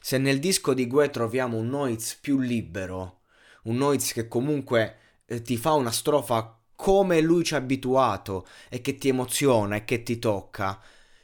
[0.00, 3.20] Se nel disco di Gue troviamo un Noiz più libero,
[3.64, 8.80] un Noiz che comunque eh, ti fa una strofa come lui ci ha abituato e
[8.80, 10.80] che ti emoziona e che ti tocca,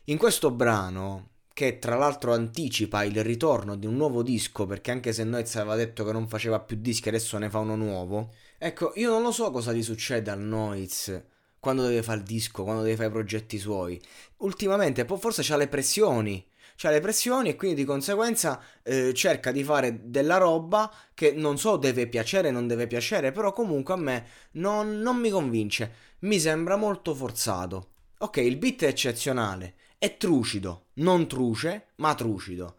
[0.07, 5.13] in questo brano, che tra l'altro anticipa il ritorno di un nuovo disco, perché anche
[5.13, 8.93] se Noiz aveva detto che non faceva più dischi, adesso ne fa uno nuovo, ecco,
[8.97, 11.23] io non lo so cosa gli succede al Noiz
[11.61, 14.01] quando deve fare il disco, quando deve fare i progetti suoi.
[14.39, 16.45] Ultimamente, forse c'ha le pressioni
[16.77, 21.59] c'ha le pressioni e quindi di conseguenza eh, cerca di fare della roba che non
[21.59, 26.39] so deve piacere non deve piacere, però comunque a me non, non mi convince, mi
[26.39, 27.89] sembra molto forzato.
[28.19, 32.77] Ok, il beat è eccezionale, è trucido, non truce, ma trucido.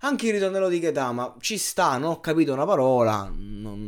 [0.00, 3.85] Anche il ritornello di Ketama ci sta, non ho capito una parola, non,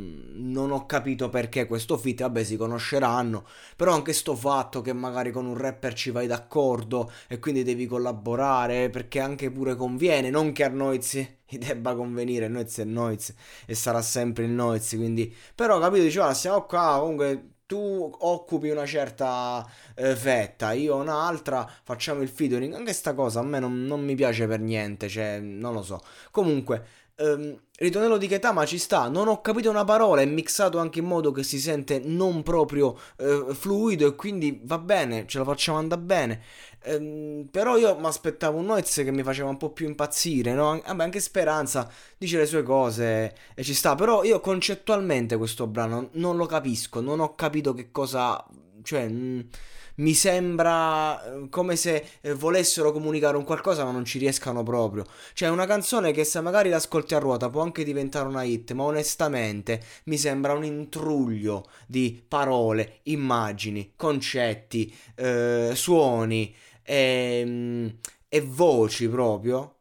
[0.61, 3.45] non, ho capito perché questo fit, vabbè si conosceranno,
[3.77, 7.87] però anche sto fatto che magari con un rapper ci vai d'accordo e quindi devi
[7.87, 13.35] collaborare, perché anche pure conviene, non che a Noiz debba convenire, Noiz è Noiz
[13.67, 15.35] e sarà sempre il Noiz, quindi...
[15.55, 22.23] Però capito, diceva, siamo qua, comunque tu occupi una certa eh, fetta, io un'altra, facciamo
[22.23, 22.73] il featuring.
[22.73, 26.01] Anche sta cosa a me non, non mi piace per niente, cioè, non lo so.
[26.31, 26.87] Comunque,
[27.19, 31.05] ehm, ritornello di Ketama ci sta, non ho capito una parola, è mixato anche in
[31.07, 35.79] modo che si sente non proprio eh, fluido e quindi va bene, ce la facciamo
[35.79, 36.41] andare bene.
[36.83, 40.81] Ehm, però io mi aspettavo un Noiz che mi faceva un po' più impazzire, no?
[40.87, 46.11] Vabbè, anche Speranza dice le sue cose e ci sta, però io concettualmente questo brano
[46.13, 48.45] non lo capisco, non ho capito che cosa...
[48.83, 49.09] cioè...
[49.09, 49.49] Mh,
[49.99, 55.05] mi sembra eh, come se eh, volessero comunicare un qualcosa ma non ci riescano proprio.
[55.33, 58.85] Cioè una canzone che se magari l'ascolti a ruota può anche diventare una hit, ma
[58.85, 67.99] onestamente mi sembra un intruglio di parole, immagini, concetti, eh, suoni e, ehm,
[68.29, 69.75] e voci proprio.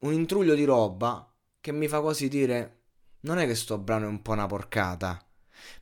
[0.00, 1.28] Un intruglio di roba
[1.60, 2.76] che mi fa quasi dire
[3.20, 5.27] non è che sto brano è un po' una porcata.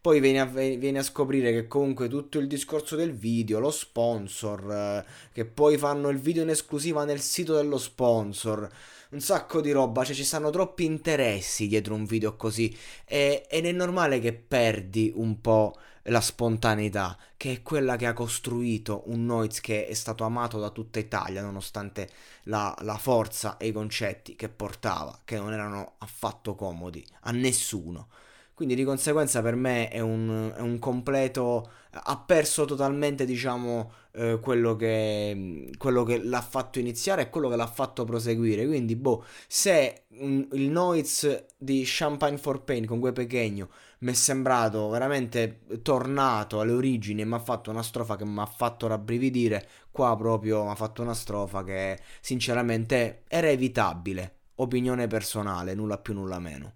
[0.00, 4.70] Poi vieni a, vieni a, scoprire che comunque tutto il discorso del video, lo sponsor,
[4.70, 8.70] eh, che poi fanno il video in esclusiva nel sito dello sponsor,
[9.10, 13.66] un sacco di roba, cioè ci stanno troppi interessi dietro un video così e, ed
[13.66, 15.76] è normale che perdi un po'
[16.08, 20.70] la spontaneità, che è quella che ha costruito un Noiz che è stato amato da
[20.70, 22.08] tutta Italia, nonostante
[22.44, 28.08] la, la forza e i concetti che portava, che non erano affatto comodi a nessuno.
[28.56, 31.70] Quindi di conseguenza per me è un, è un completo...
[31.90, 37.56] ha perso totalmente, diciamo, eh, quello, che, quello che l'ha fatto iniziare e quello che
[37.56, 38.66] l'ha fatto proseguire.
[38.66, 43.68] Quindi, boh, se un, il Noiz di Champagne for Pain con Gue Pechegno
[43.98, 48.40] mi è sembrato veramente tornato alle origini e mi ha fatto una strofa che mi
[48.40, 54.32] ha fatto rabbrividire, qua proprio mi ha fatto una strofa che sinceramente era evitabile.
[54.56, 56.72] Opinione personale, nulla più nulla meno.